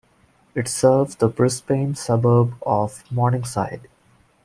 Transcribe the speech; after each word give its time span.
It 0.55 0.67
serves 0.67 1.17
the 1.17 1.27
Brisbane 1.27 1.93
suburb 1.93 2.55
of 2.65 3.03
Morningside. 3.11 3.87